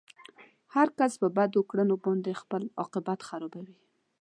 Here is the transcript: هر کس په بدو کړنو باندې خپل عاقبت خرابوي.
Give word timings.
هر 0.75 0.87
کس 0.99 1.11
په 1.21 1.27
بدو 1.37 1.61
کړنو 1.69 1.95
باندې 2.05 2.39
خپل 2.41 2.63
عاقبت 2.79 3.19
خرابوي. 3.27 3.75